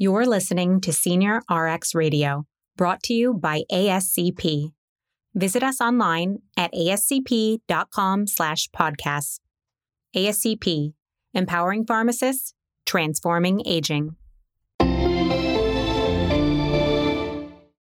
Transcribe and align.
You're 0.00 0.26
listening 0.26 0.80
to 0.82 0.92
Senior 0.92 1.42
RX 1.50 1.92
Radio, 1.92 2.46
brought 2.76 3.02
to 3.02 3.14
you 3.14 3.34
by 3.34 3.64
ASCP. 3.72 4.70
Visit 5.34 5.64
us 5.64 5.80
online 5.80 6.38
at 6.56 6.72
ascp.com 6.72 8.28
slash 8.28 8.68
podcasts. 8.68 9.40
ASCP, 10.14 10.92
empowering 11.34 11.84
pharmacists, 11.84 12.54
transforming 12.86 13.60
aging. 13.66 14.14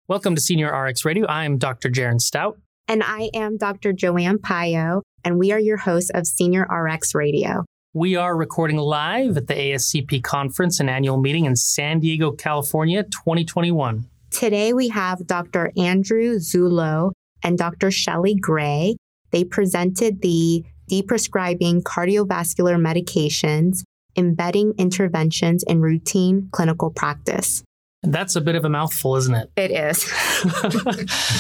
Welcome 0.10 0.36
to 0.36 0.42
Senior 0.42 0.78
RX 0.78 1.06
Radio. 1.06 1.26
I'm 1.30 1.58
Dr. 1.58 1.90
Jaron 1.90 2.20
Stout. 2.20 2.60
And 2.90 3.02
I 3.02 3.30
am 3.34 3.56
Dr. 3.56 3.94
Joanne 3.94 4.40
Payo, 4.40 5.04
and 5.24 5.40
we 5.40 5.54
are 5.54 5.60
your 5.60 5.78
hosts 5.78 6.12
of 6.14 6.28
Senior 6.28 6.64
RX 6.64 7.16
Radio. 7.16 7.64
We 7.96 8.16
are 8.16 8.36
recording 8.36 8.78
live 8.78 9.38
at 9.38 9.46
the 9.46 9.54
ASCP 9.54 10.24
conference 10.24 10.80
and 10.80 10.90
annual 10.90 11.18
meeting 11.18 11.46
in 11.46 11.56
San 11.56 12.00
Diego, 12.00 12.32
California, 12.32 13.04
2021. 13.04 14.10
Today 14.32 14.74
we 14.74 14.88
have 14.88 15.28
Dr. 15.28 15.72
Andrew 15.78 16.38
Zullo 16.38 17.12
and 17.44 17.56
Dr. 17.56 17.92
Shelly 17.92 18.34
Gray. 18.34 18.96
They 19.30 19.44
presented 19.44 20.24
the 20.24 20.66
Deprescribing 20.90 21.84
Cardiovascular 21.84 22.82
Medications, 22.82 23.84
Embedding 24.18 24.74
Interventions 24.80 25.62
in 25.62 25.82
Routine 25.82 26.50
Clinical 26.52 26.90
Practice. 26.90 27.64
That's 28.02 28.36
a 28.36 28.42
bit 28.42 28.56
of 28.56 28.66
a 28.66 28.70
mouthful, 28.70 29.18
isn't 29.18 29.36
it? 29.36 29.52
It 29.56 29.70
is. 29.70 30.12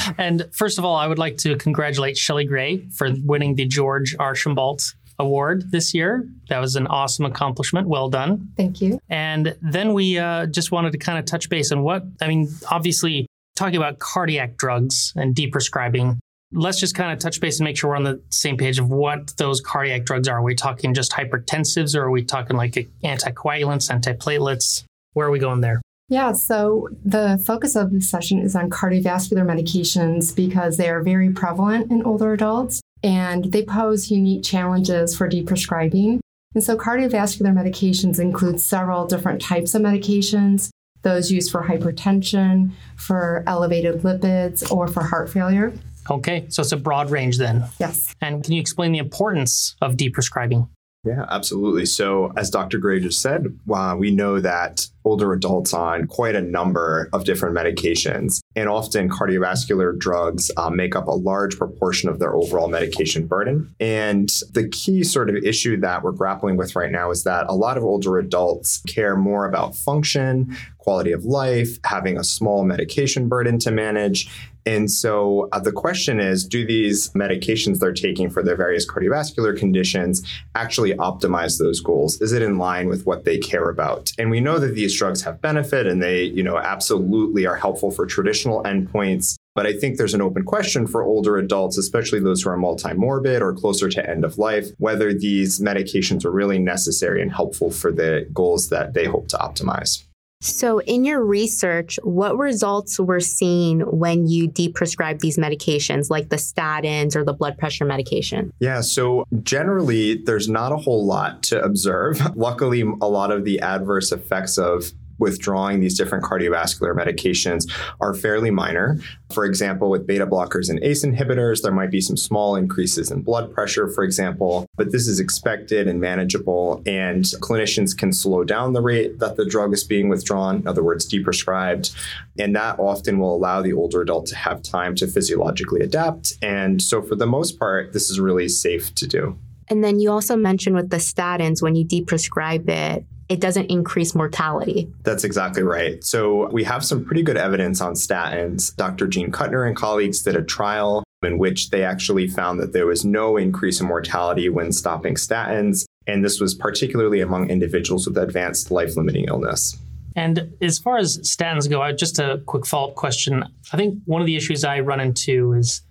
and 0.19 0.47
first 0.53 0.77
of 0.77 0.85
all, 0.85 0.95
I 0.95 1.07
would 1.07 1.17
like 1.17 1.37
to 1.39 1.57
congratulate 1.57 2.15
Shelly 2.15 2.45
Gray 2.45 2.87
for 2.89 3.09
winning 3.23 3.55
the 3.55 3.65
George 3.65 4.15
Archambault 4.19 4.93
award 5.23 5.71
this 5.71 5.93
year. 5.93 6.27
That 6.49 6.59
was 6.59 6.75
an 6.75 6.87
awesome 6.87 7.25
accomplishment. 7.25 7.87
Well 7.87 8.09
done. 8.09 8.49
Thank 8.57 8.81
you. 8.81 8.99
And 9.09 9.55
then 9.61 9.93
we 9.93 10.17
uh, 10.17 10.45
just 10.47 10.71
wanted 10.71 10.91
to 10.91 10.97
kind 10.97 11.17
of 11.17 11.25
touch 11.25 11.49
base 11.49 11.71
on 11.71 11.83
what, 11.83 12.03
I 12.21 12.27
mean, 12.27 12.49
obviously, 12.69 13.27
talking 13.55 13.77
about 13.77 13.99
cardiac 13.99 14.57
drugs 14.57 15.13
and 15.15 15.35
deprescribing. 15.35 16.19
Let's 16.51 16.79
just 16.79 16.95
kind 16.95 17.11
of 17.11 17.19
touch 17.19 17.39
base 17.41 17.59
and 17.59 17.65
make 17.65 17.77
sure 17.77 17.89
we're 17.89 17.95
on 17.95 18.03
the 18.03 18.21
same 18.29 18.57
page 18.57 18.77
of 18.77 18.89
what 18.89 19.35
those 19.37 19.59
cardiac 19.59 20.05
drugs 20.05 20.27
are. 20.27 20.37
Are 20.37 20.43
we 20.43 20.53
talking 20.53 20.93
just 20.93 21.11
hypertensives 21.11 21.95
or 21.95 22.03
are 22.03 22.11
we 22.11 22.23
talking 22.23 22.55
like 22.55 22.73
anticoagulants, 23.03 23.89
antiplatelets? 23.89 24.83
Where 25.13 25.27
are 25.27 25.31
we 25.31 25.39
going 25.39 25.61
there? 25.61 25.81
Yeah, 26.09 26.33
so 26.33 26.89
the 27.03 27.41
focus 27.43 27.75
of 27.75 27.91
this 27.91 28.09
session 28.09 28.39
is 28.39 28.55
on 28.55 28.69
cardiovascular 28.69 29.43
medications 29.43 30.35
because 30.35 30.77
they 30.77 30.89
are 30.89 31.01
very 31.01 31.31
prevalent 31.31 31.91
in 31.91 32.03
older 32.03 32.33
adults 32.33 32.81
and 33.03 33.45
they 33.45 33.63
pose 33.63 34.09
unique 34.09 34.43
challenges 34.43 35.15
for 35.15 35.29
deprescribing. 35.29 36.19
And 36.55 36.63
so, 36.63 36.77
cardiovascular 36.77 37.53
medications 37.53 38.19
include 38.19 38.59
several 38.59 39.07
different 39.07 39.41
types 39.41 39.75
of 39.75 39.81
medications 39.81 40.69
those 41.03 41.31
used 41.31 41.51
for 41.51 41.63
hypertension, 41.63 42.71
for 42.95 43.43
elevated 43.45 44.01
lipids, 44.01 44.69
or 44.71 44.87
for 44.87 45.03
heart 45.03 45.29
failure. 45.29 45.73
Okay, 46.09 46.45
so 46.49 46.61
it's 46.61 46.71
a 46.71 46.77
broad 46.77 47.11
range 47.11 47.37
then. 47.37 47.65
Yes. 47.79 48.13
And 48.21 48.43
can 48.43 48.53
you 48.53 48.59
explain 48.59 48.91
the 48.91 48.97
importance 48.97 49.75
of 49.81 49.95
deprescribing? 49.95 50.67
Yeah, 51.05 51.25
absolutely. 51.29 51.85
So, 51.85 52.31
as 52.37 52.49
Dr. 52.49 52.77
Gray 52.77 52.99
just 52.99 53.21
said, 53.21 53.59
uh, 53.73 53.95
we 53.97 54.11
know 54.11 54.39
that 54.39 54.87
older 55.05 55.33
adults 55.33 55.73
on 55.73 56.07
quite 56.07 56.35
a 56.35 56.41
number 56.41 57.09
of 57.13 57.25
different 57.25 57.55
medications, 57.55 58.41
and 58.55 58.69
often 58.69 59.09
cardiovascular 59.09 59.97
drugs 59.97 60.51
uh, 60.57 60.69
make 60.69 60.95
up 60.95 61.07
a 61.07 61.11
large 61.11 61.57
proportion 61.57 62.09
of 62.09 62.19
their 62.19 62.33
overall 62.33 62.67
medication 62.67 63.27
burden. 63.27 63.73
And 63.79 64.29
the 64.51 64.67
key 64.67 65.03
sort 65.03 65.29
of 65.29 65.35
issue 65.37 65.79
that 65.81 66.03
we're 66.03 66.11
grappling 66.11 66.57
with 66.57 66.75
right 66.75 66.91
now 66.91 67.11
is 67.11 67.23
that 67.23 67.45
a 67.49 67.53
lot 67.53 67.77
of 67.77 67.83
older 67.83 68.17
adults 68.17 68.81
care 68.87 69.15
more 69.15 69.45
about 69.45 69.75
function, 69.75 70.55
quality 70.77 71.11
of 71.11 71.25
life, 71.25 71.77
having 71.85 72.17
a 72.17 72.23
small 72.23 72.63
medication 72.63 73.27
burden 73.27 73.59
to 73.59 73.71
manage, 73.71 74.29
and 74.65 74.89
so 74.89 75.49
uh, 75.51 75.59
the 75.59 75.71
question 75.71 76.19
is 76.19 76.45
do 76.45 76.65
these 76.65 77.09
medications 77.09 77.79
they're 77.79 77.91
taking 77.91 78.29
for 78.29 78.41
their 78.41 78.55
various 78.55 78.89
cardiovascular 78.89 79.57
conditions 79.57 80.23
actually 80.55 80.93
optimize 80.93 81.59
those 81.59 81.79
goals? 81.79 82.21
Is 82.21 82.31
it 82.31 82.41
in 82.41 82.57
line 82.57 82.87
with 82.87 83.05
what 83.05 83.25
they 83.25 83.37
care 83.37 83.69
about? 83.69 84.11
And 84.17 84.29
we 84.29 84.39
know 84.39 84.59
that 84.59 84.75
these 84.75 84.92
drugs 84.95 85.21
have 85.23 85.41
benefit 85.41 85.87
and 85.87 86.01
they, 86.01 86.23
you 86.23 86.43
know, 86.43 86.57
absolutely 86.57 87.45
are 87.45 87.55
helpful 87.55 87.91
for 87.91 88.05
traditional 88.05 88.63
endpoints. 88.63 89.35
But 89.55 89.67
I 89.67 89.73
think 89.73 89.97
there's 89.97 90.13
an 90.13 90.21
open 90.21 90.43
question 90.43 90.87
for 90.87 91.03
older 91.03 91.37
adults, 91.37 91.77
especially 91.77 92.19
those 92.19 92.41
who 92.41 92.49
are 92.49 92.57
multimorbid 92.57 93.41
or 93.41 93.53
closer 93.53 93.89
to 93.89 94.09
end 94.09 94.25
of 94.25 94.37
life, 94.37 94.69
whether 94.79 95.13
these 95.13 95.59
medications 95.59 96.25
are 96.25 96.31
really 96.31 96.59
necessary 96.59 97.21
and 97.21 97.31
helpful 97.31 97.69
for 97.69 97.91
the 97.91 98.27
goals 98.33 98.69
that 98.69 98.93
they 98.93 99.05
hope 99.05 99.27
to 99.29 99.37
optimize. 99.37 100.03
So, 100.43 100.79
in 100.79 101.05
your 101.05 101.23
research, 101.23 101.97
what 102.03 102.37
results 102.37 102.99
were 102.99 103.21
seen 103.21 103.79
when 103.79 104.27
you 104.27 104.49
deprescribe 104.49 105.19
these 105.19 105.37
medications, 105.37 106.09
like 106.09 106.27
the 106.27 106.35
statins 106.35 107.15
or 107.15 107.23
the 107.23 107.31
blood 107.31 107.57
pressure 107.57 107.85
medication? 107.85 108.51
Yeah, 108.59 108.81
so 108.81 109.25
generally, 109.41 110.17
there's 110.17 110.49
not 110.49 110.73
a 110.73 110.77
whole 110.77 111.05
lot 111.05 111.43
to 111.43 111.63
observe. 111.63 112.19
Luckily, 112.35 112.81
a 112.81 113.07
lot 113.07 113.31
of 113.31 113.45
the 113.45 113.61
adverse 113.61 114.11
effects 114.11 114.57
of 114.57 114.91
withdrawing 115.19 115.79
these 115.79 115.97
different 115.97 116.23
cardiovascular 116.23 116.95
medications 116.95 117.69
are 118.01 118.13
fairly 118.13 118.51
minor. 118.51 118.99
For 119.31 119.45
example, 119.45 119.89
with 119.89 120.05
beta 120.05 120.27
blockers 120.27 120.69
and 120.69 120.83
ACE 120.83 121.05
inhibitors, 121.05 121.61
there 121.61 121.71
might 121.71 121.91
be 121.91 122.01
some 122.01 122.17
small 122.17 122.55
increases 122.55 123.11
in 123.11 123.21
blood 123.21 123.53
pressure, 123.53 123.87
for 123.87 124.03
example, 124.03 124.67
but 124.75 124.91
this 124.91 125.07
is 125.07 125.19
expected 125.19 125.87
and 125.87 125.99
manageable, 125.99 126.81
and 126.85 127.25
clinicians 127.41 127.97
can 127.97 128.11
slow 128.13 128.43
down 128.43 128.73
the 128.73 128.81
rate 128.81 129.19
that 129.19 129.37
the 129.37 129.45
drug 129.45 129.73
is 129.73 129.83
being 129.83 130.09
withdrawn, 130.09 130.57
in 130.57 130.67
other 130.67 130.83
words, 130.83 131.11
deprescribed, 131.11 131.95
and 132.39 132.55
that 132.55 132.79
often 132.79 133.19
will 133.19 133.35
allow 133.35 133.61
the 133.61 133.73
older 133.73 134.01
adult 134.01 134.25
to 134.27 134.35
have 134.35 134.61
time 134.61 134.95
to 134.95 135.07
physiologically 135.07 135.81
adapt. 135.81 136.33
And 136.41 136.81
so, 136.81 137.01
for 137.01 137.15
the 137.15 137.25
most 137.25 137.59
part, 137.59 137.93
this 137.93 138.09
is 138.09 138.19
really 138.19 138.49
safe 138.49 138.93
to 138.95 139.07
do. 139.07 139.37
And 139.69 139.83
then 139.83 139.99
you 139.99 140.11
also 140.11 140.35
mentioned 140.35 140.75
with 140.75 140.89
the 140.89 140.97
statins, 140.97 141.61
when 141.61 141.75
you 141.75 141.85
deprescribe 141.85 142.67
it, 142.69 143.05
it 143.33 143.39
doesn't 143.39 143.65
increase 143.65 144.13
mortality. 144.13 144.87
That's 145.01 145.23
exactly 145.23 145.63
right. 145.63 146.03
So 146.03 146.51
we 146.51 146.63
have 146.65 146.85
some 146.85 147.03
pretty 147.03 147.23
good 147.23 147.35
evidence 147.35 147.81
on 147.81 147.93
statins. 147.93 148.75
Dr. 148.75 149.07
Jean 149.07 149.31
Kutner 149.31 149.67
and 149.67 149.75
colleagues 149.75 150.21
did 150.21 150.35
a 150.35 150.43
trial 150.43 151.03
in 151.23 151.39
which 151.39 151.71
they 151.71 151.83
actually 151.83 152.27
found 152.27 152.59
that 152.59 152.73
there 152.73 152.85
was 152.85 153.03
no 153.03 153.37
increase 153.37 153.81
in 153.81 153.87
mortality 153.87 154.49
when 154.49 154.71
stopping 154.71 155.15
statins. 155.15 155.83
And 156.05 156.23
this 156.23 156.39
was 156.39 156.53
particularly 156.53 157.21
among 157.21 157.49
individuals 157.49 158.05
with 158.05 158.19
advanced 158.19 158.69
life 158.69 158.95
limiting 158.95 159.25
illness. 159.25 159.75
And 160.15 160.53
as 160.61 160.77
far 160.77 160.97
as 160.97 161.17
statins 161.21 161.67
go, 161.67 161.91
just 161.91 162.19
a 162.19 162.43
quick 162.45 162.67
follow 162.67 162.89
up 162.89 162.95
question. 162.95 163.43
I 163.71 163.77
think 163.77 163.97
one 164.05 164.21
of 164.21 164.27
the 164.27 164.35
issues 164.35 164.63
I 164.63 164.81
run 164.81 164.99
into 164.99 165.53
is 165.53 165.81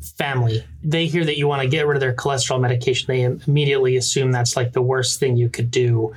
family. 0.00 0.64
They 0.82 1.06
hear 1.06 1.24
that 1.24 1.38
you 1.38 1.46
want 1.46 1.62
to 1.62 1.68
get 1.68 1.86
rid 1.86 1.96
of 1.96 2.00
their 2.00 2.14
cholesterol 2.14 2.60
medication, 2.60 3.06
they 3.08 3.22
immediately 3.22 3.96
assume 3.96 4.32
that's 4.32 4.56
like 4.56 4.72
the 4.72 4.82
worst 4.82 5.20
thing 5.20 5.36
you 5.36 5.48
could 5.48 5.70
do 5.70 6.14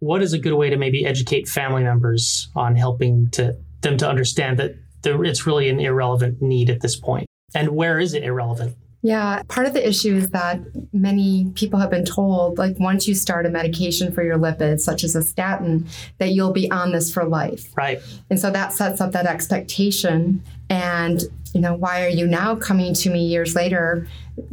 what 0.00 0.22
is 0.22 0.32
a 0.32 0.38
good 0.38 0.54
way 0.54 0.70
to 0.70 0.76
maybe 0.76 1.06
educate 1.06 1.48
family 1.48 1.82
members 1.82 2.48
on 2.54 2.76
helping 2.76 3.30
to 3.30 3.56
them 3.80 3.96
to 3.98 4.08
understand 4.08 4.58
that 4.58 4.74
it's 5.04 5.46
really 5.46 5.68
an 5.68 5.78
irrelevant 5.78 6.42
need 6.42 6.68
at 6.68 6.80
this 6.80 6.96
point? 6.96 7.06
point 7.06 7.28
and 7.54 7.68
where 7.70 8.00
is 8.00 8.12
it 8.12 8.24
irrelevant 8.24 8.76
yeah, 9.02 9.42
part 9.46 9.68
of 9.68 9.72
the 9.72 9.86
issue 9.86 10.16
is 10.16 10.30
that 10.30 10.58
many 10.92 11.52
people 11.54 11.78
have 11.78 11.90
been 11.90 12.04
told, 12.04 12.58
like, 12.58 12.76
once 12.80 13.06
you 13.06 13.14
start 13.14 13.46
a 13.46 13.48
medication 13.48 14.10
for 14.10 14.24
your 14.24 14.36
lipids, 14.36 14.80
such 14.80 15.04
as 15.04 15.14
a 15.14 15.22
statin, 15.22 15.86
that 16.18 16.30
you'll 16.30 16.52
be 16.52 16.68
on 16.72 16.90
this 16.90 17.12
for 17.12 17.24
life. 17.24 17.72
Right. 17.76 18.00
And 18.30 18.40
so 18.40 18.50
that 18.50 18.72
sets 18.72 19.00
up 19.00 19.12
that 19.12 19.26
expectation. 19.26 20.42
And, 20.68 21.22
you 21.56 21.62
know, 21.62 21.74
why 21.74 22.04
are 22.04 22.10
you 22.10 22.26
now 22.26 22.54
coming 22.54 22.92
to 22.92 23.08
me 23.08 23.24
years 23.24 23.54
later 23.56 24.06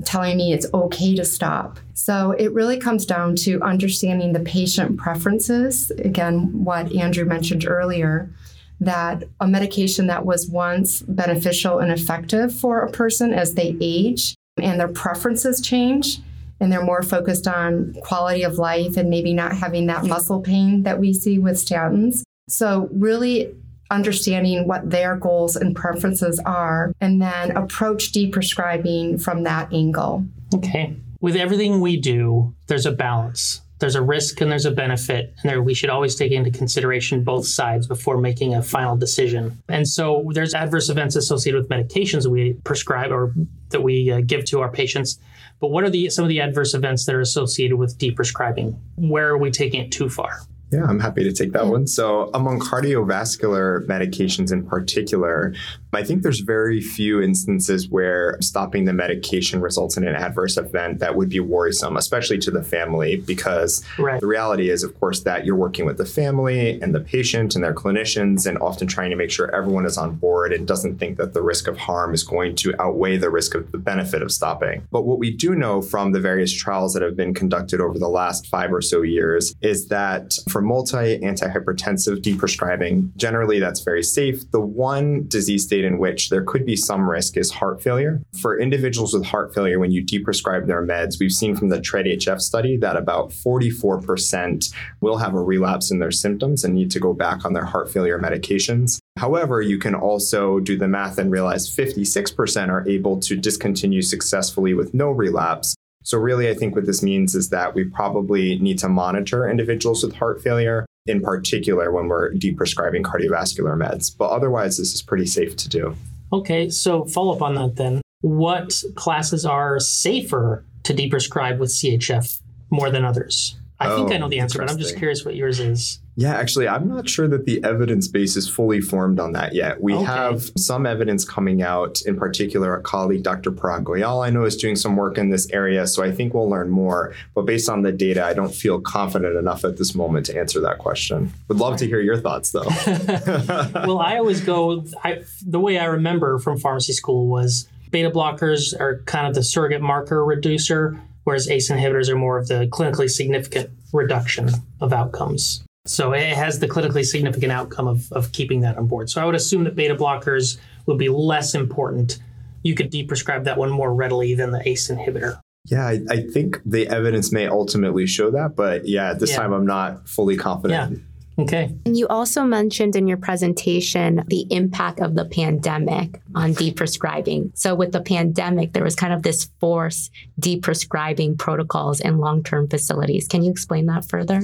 telling 0.05 0.37
me 0.37 0.53
it's 0.53 0.65
okay 0.73 1.13
to 1.17 1.25
stop? 1.25 1.77
So 1.95 2.31
it 2.31 2.53
really 2.53 2.77
comes 2.77 3.05
down 3.05 3.35
to 3.43 3.61
understanding 3.61 4.31
the 4.31 4.39
patient 4.39 4.95
preferences. 4.97 5.91
Again, 5.97 6.63
what 6.63 6.93
Andrew 6.95 7.25
mentioned 7.25 7.67
earlier 7.67 8.31
that 8.79 9.25
a 9.41 9.47
medication 9.50 10.07
that 10.07 10.25
was 10.25 10.47
once 10.47 11.01
beneficial 11.01 11.79
and 11.79 11.91
effective 11.91 12.55
for 12.55 12.79
a 12.79 12.89
person 12.89 13.33
as 13.33 13.56
they 13.56 13.75
age 13.81 14.33
and 14.61 14.79
their 14.79 14.88
preferences 14.88 15.59
change 15.59 16.19
and 16.61 16.71
they're 16.71 16.85
more 16.85 17.03
focused 17.03 17.49
on 17.49 17.94
quality 18.01 18.44
of 18.44 18.59
life 18.59 18.95
and 18.95 19.09
maybe 19.09 19.33
not 19.33 19.57
having 19.57 19.88
that 19.88 20.03
mm. 20.03 20.07
muscle 20.07 20.39
pain 20.39 20.83
that 20.83 21.01
we 21.01 21.11
see 21.11 21.38
with 21.38 21.57
statins. 21.57 22.23
So, 22.47 22.88
really 22.94 23.53
understanding 23.91 24.68
what 24.68 24.89
their 24.89 25.15
goals 25.15 25.56
and 25.56 25.75
preferences 25.75 26.39
are, 26.45 26.94
and 27.01 27.21
then 27.21 27.56
approach 27.56 28.12
deprescribing 28.12 29.21
from 29.21 29.44
that 29.44 29.71
angle. 29.74 30.25
Okay. 30.53 30.95
With 31.21 31.35
everything 31.35 31.80
we 31.80 31.97
do, 31.97 32.53
there's 32.68 32.85
a 32.85 32.91
balance 32.91 33.62
there's 33.83 33.95
a 33.95 34.01
risk 34.01 34.39
and 34.39 34.50
there's 34.50 34.65
a 34.65 34.71
benefit, 34.71 35.33
and 35.41 35.51
there, 35.51 35.62
we 35.62 35.74
should 35.74 35.89
always 35.89 36.15
take 36.15 36.31
into 36.31 36.50
consideration 36.50 37.21
both 37.21 37.45
sides 37.45 37.85
before 37.85 38.18
making 38.18 38.56
a 38.56 38.63
final 38.63 38.95
decision. 38.95 39.62
And 39.68 39.85
so 39.85 40.31
there's 40.33 40.53
adverse 40.53 40.88
events 40.88 41.18
associated 41.18 41.59
with 41.59 41.69
medications 41.69 42.25
we 42.25 42.53
prescribe 42.63 43.12
or 43.12 43.33
that 43.71 43.83
we 43.83 44.09
uh, 44.09 44.21
give 44.25 44.45
to 44.45 44.62
our 44.62 44.71
patients. 44.71 45.19
But 45.59 45.71
what 45.71 45.83
are 45.83 45.89
the 45.89 46.09
some 46.09 46.24
of 46.24 46.30
the 46.30 46.39
adverse 46.39 46.74
events 46.74 47.06
that 47.06 47.15
are 47.15 47.19
associated 47.19 47.75
with 47.75 47.97
deprescribing? 47.97 48.80
Where 48.95 49.27
are 49.27 49.38
we 49.38 49.51
taking 49.51 49.81
it 49.81 49.91
too 49.91 50.07
far? 50.07 50.39
Yeah, 50.73 50.85
I'm 50.85 50.99
happy 50.99 51.23
to 51.23 51.31
take 51.31 51.51
that 51.53 51.67
one. 51.67 51.85
So, 51.85 52.31
among 52.33 52.59
cardiovascular 52.59 53.85
medications 53.85 54.51
in 54.51 54.65
particular, 54.65 55.53
I 55.93 56.03
think 56.03 56.23
there's 56.23 56.39
very 56.39 56.81
few 56.81 57.21
instances 57.21 57.87
where 57.87 58.37
stopping 58.41 58.85
the 58.85 58.93
medication 58.93 59.61
results 59.61 59.95
in 59.97 60.07
an 60.07 60.15
adverse 60.15 60.57
event 60.57 60.97
that 60.99 61.15
would 61.15 61.29
be 61.29 61.39
worrisome, 61.39 61.95
especially 61.97 62.39
to 62.39 62.51
the 62.51 62.63
family, 62.63 63.17
because 63.17 63.83
Right. 63.99 64.19
the 64.19 64.25
reality 64.25 64.71
is, 64.71 64.83
of 64.83 64.99
course, 64.99 65.19
that 65.21 65.45
you're 65.45 65.55
working 65.55 65.85
with 65.85 65.97
the 65.97 66.05
family 66.05 66.79
and 66.81 66.95
the 66.95 66.99
patient 66.99 67.53
and 67.53 67.63
their 67.63 67.75
clinicians, 67.75 68.47
and 68.47 68.57
often 68.57 68.87
trying 68.87 69.11
to 69.11 69.15
make 69.15 69.29
sure 69.29 69.53
everyone 69.55 69.85
is 69.85 69.97
on 69.97 70.15
board 70.15 70.51
and 70.53 70.67
doesn't 70.67 70.97
think 70.97 71.17
that 71.17 71.33
the 71.33 71.43
risk 71.43 71.67
of 71.67 71.77
harm 71.77 72.15
is 72.15 72.23
going 72.23 72.55
to 72.55 72.73
outweigh 72.81 73.17
the 73.17 73.29
risk 73.29 73.53
of 73.53 73.71
the 73.71 73.77
benefit 73.77 74.23
of 74.23 74.31
stopping. 74.31 74.81
But 74.91 75.03
what 75.05 75.19
we 75.19 75.29
do 75.29 75.53
know 75.53 75.83
from 75.83 76.11
the 76.13 76.19
various 76.19 76.51
trials 76.51 76.93
that 76.95 77.03
have 77.03 77.15
been 77.15 77.35
conducted 77.35 77.79
over 77.79 77.99
the 77.99 78.09
last 78.09 78.47
five 78.47 78.73
or 78.73 78.81
so 78.81 79.03
years 79.03 79.53
is 79.61 79.89
that 79.89 80.33
for 80.49 80.62
multi 80.63 81.19
antihypertensive 81.19 82.21
deprescribing, 82.21 83.15
generally 83.15 83.60
that's 83.60 83.81
very 83.81 84.04
safe. 84.04 84.50
The 84.51 84.60
one 84.60 85.27
disease 85.27 85.63
state 85.63 85.86
in 85.86 86.00
which 86.00 86.30
there 86.30 86.44
could 86.44 86.65
be 86.65 86.75
some 86.75 87.10
risk 87.10 87.38
is 87.38 87.51
heart 87.51 87.81
failure. 87.81 88.21
For 88.42 88.60
individuals 88.60 89.13
with 89.13 89.25
heart 89.25 89.54
failure, 89.54 89.80
when 89.80 89.92
you 89.92 90.04
deprescribe 90.04 90.68
their 90.68 90.86
meds, 90.86 91.19
we've 91.19 91.31
seen 91.31 91.56
from 91.56 91.69
the 91.69 91.81
TRED 91.81 92.06
HF 92.06 92.42
study 92.42 92.77
that 92.77 92.95
about 92.95 93.30
44% 93.30 94.74
will 95.01 95.18
have 95.18 95.33
a 95.33 95.42
relapse 95.42 95.92
in 95.92 96.00
their 96.00 96.12
symptoms 96.12 96.63
and 96.63 96.74
need 96.74 96.92
to 96.92 97.00
go 97.00 97.13
back 97.13 97.45
on 97.45 97.54
their 97.54 97.66
heart 97.66 97.92
failure 97.92 98.19
medications. 98.19 99.00
However, 99.18 99.62
you 99.62 99.77
can 99.77 99.94
also 99.94 100.59
do 100.59 100.77
the 100.77 100.88
math 100.88 101.18
and 101.18 101.31
realize 101.31 101.74
56% 101.74 102.69
are 102.69 102.88
able 102.88 103.19
to 103.19 103.36
discontinue 103.36 104.01
successfully 104.01 104.74
with 104.74 104.94
no 104.94 105.12
relapse. 105.12 105.75
So, 106.03 106.17
really, 106.17 106.50
I 106.50 106.53
think 106.53 106.75
what 106.75 106.85
this 106.85 107.01
means 107.01 107.33
is 107.33 107.50
that 107.50 107.73
we 107.73 107.85
probably 107.85 108.59
need 108.59 108.77
to 108.79 108.89
monitor 108.89 109.50
individuals 109.50 110.03
with 110.03 110.15
heart 110.15 110.41
failure, 110.41 110.85
in 111.05 111.21
particular 111.21 111.91
when 111.91 112.07
we're 112.07 112.33
deprescribing 112.33 113.01
cardiovascular 113.03 113.77
meds. 113.77 114.15
But 114.15 114.29
otherwise, 114.29 114.77
this 114.77 114.94
is 114.94 115.01
pretty 115.01 115.25
safe 115.25 115.55
to 115.57 115.69
do. 115.69 115.95
Okay, 116.31 116.69
so 116.69 117.05
follow 117.05 117.35
up 117.35 117.41
on 117.41 117.55
that 117.55 117.75
then. 117.75 118.01
What 118.21 118.73
classes 118.95 119.45
are 119.45 119.79
safer 119.79 120.63
to 120.83 120.94
deprescribe 120.94 121.59
with 121.59 121.69
CHF 121.69 122.41
more 122.69 122.89
than 122.89 123.06
others? 123.06 123.56
I 123.79 123.95
think 123.95 124.09
Oh, 124.09 124.13
I 124.13 124.17
know 124.17 124.25
oh, 124.27 124.29
the 124.29 124.39
answer, 124.39 124.59
but 124.59 124.69
I'm 124.69 124.77
just 124.77 124.97
curious 124.97 125.25
what 125.25 125.35
yours 125.35 125.59
is. 125.59 125.99
Yeah, 126.15 126.35
actually, 126.35 126.67
I'm 126.67 126.87
not 126.87 127.09
sure 127.09 127.27
that 127.27 127.45
the 127.45 127.61
evidence 127.63 128.07
base 128.07 128.35
is 128.37 128.47
fully 128.47 128.79
formed 128.79 129.19
on 129.19 129.33
that 129.33 129.55
yet. 129.55 129.81
We 129.81 129.95
Okay. 129.95 130.05
have 130.05 130.51
some 130.55 130.85
evidence 130.85 131.25
coming 131.25 131.63
out, 131.63 132.01
in 132.03 132.15
particular, 132.15 132.71
our 132.71 132.81
colleague 132.81 133.23
Dr. 133.23 133.51
Parag 133.51 133.83
Goyal, 133.83 134.23
I 134.25 134.29
know, 134.29 134.43
is 134.45 134.55
doing 134.55 134.75
some 134.75 134.95
work 134.95 135.17
in 135.17 135.31
this 135.31 135.49
area, 135.51 135.87
so 135.87 136.03
I 136.03 136.11
think 136.11 136.33
we'll 136.35 136.49
learn 136.49 136.69
more. 136.69 137.13
But 137.33 137.47
based 137.47 137.67
on 137.67 137.81
the 137.81 137.91
data, 137.91 138.23
I 138.23 138.33
don't 138.33 138.53
feel 138.53 138.79
confident 138.79 139.35
enough 139.35 139.65
at 139.65 139.77
this 139.77 139.95
moment 139.95 140.27
to 140.27 140.37
answer 140.37 140.59
that 140.61 140.77
question. 140.77 141.33
Would 141.47 141.57
love 141.57 141.77
to 141.77 141.87
hear 141.87 141.99
your 141.99 142.17
thoughts, 142.17 142.51
though. 142.51 142.61
well, 143.73 143.99
I 143.99 144.17
always 144.17 144.41
go, 144.41 144.85
I, 145.03 145.23
the 145.45 145.59
way 145.59 145.79
I 145.79 145.85
remember 145.85 146.37
from 146.37 146.59
pharmacy 146.59 146.93
school 146.93 147.27
was 147.27 147.67
beta 147.89 148.11
blockers 148.11 148.79
are 148.79 148.99
kind 149.05 149.27
of 149.27 149.33
the 149.33 149.43
surrogate 149.43 149.81
marker 149.81 150.23
reducer, 150.23 150.99
whereas 151.23 151.49
ACE 151.49 151.69
inhibitors 151.71 152.09
are 152.09 152.15
more 152.15 152.37
of 152.37 152.47
the 152.47 152.67
clinically 152.67 153.09
significant 153.09 153.69
reduction 153.91 154.49
of 154.81 154.93
outcomes. 154.93 155.63
So 155.85 156.13
it 156.13 156.33
has 156.33 156.59
the 156.59 156.67
clinically 156.67 157.05
significant 157.05 157.51
outcome 157.51 157.87
of, 157.87 158.11
of 158.13 158.31
keeping 158.31 158.61
that 158.61 158.77
on 158.77 158.87
board. 158.87 159.09
So 159.09 159.21
I 159.21 159.25
would 159.25 159.35
assume 159.35 159.65
that 159.65 159.75
beta 159.75 159.95
blockers 159.95 160.57
would 160.85 160.97
be 160.97 161.09
less 161.09 161.55
important. 161.55 162.19
You 162.61 162.73
could 162.75 162.89
deprescribe 162.91 163.43
that 163.43 163.57
one 163.57 163.69
more 163.69 163.93
readily 163.93 164.33
than 164.33 164.51
the 164.51 164.67
ACE 164.67 164.89
inhibitor. 164.89 165.39
yeah, 165.65 165.85
I, 165.85 165.99
I 166.09 166.21
think 166.21 166.61
the 166.65 166.87
evidence 166.87 167.31
may 167.33 167.47
ultimately 167.47 168.07
show 168.07 168.31
that, 168.31 168.55
but 168.55 168.87
yeah, 168.87 169.11
at 169.11 169.19
this 169.19 169.31
Yeah. 169.31 169.37
time, 169.37 169.53
I'm 169.53 169.65
not 169.65 170.07
fully 170.07 170.37
confident. 170.37 171.01
Okay. 171.39 171.75
And 171.85 171.97
you 171.97 172.07
also 172.07 172.44
mentioned 172.44 172.95
in 172.95 173.07
your 173.07 173.18
presentation 173.18 174.24
the 174.27 174.45
impact 174.51 175.00
of 175.00 175.15
the 175.15 175.25
pandemic 175.25 176.21
on 176.35 176.53
deprescribing. 176.53 177.57
So, 177.57 177.74
with 177.74 177.91
the 177.91 178.01
pandemic, 178.01 178.74
there 178.74 178.83
was 178.83 178.95
kind 178.95 179.13
of 179.13 179.24
this 179.24 179.50
forced 179.59 180.12
deprescribing 180.39 181.38
protocols 181.38 182.00
in 182.00 182.19
long 182.19 182.44
term 182.44 182.68
facilities. 182.68 183.27
Can 183.27 183.44
you 183.44 183.51
explain 183.51 183.88
that 183.88 184.06
further? 184.06 184.41